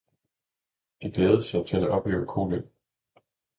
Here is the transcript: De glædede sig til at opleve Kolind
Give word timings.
De 1.01 1.11
glædede 1.11 1.43
sig 1.43 1.65
til 1.65 1.77
at 1.77 1.89
opleve 1.89 2.25
Kolind 2.25 2.63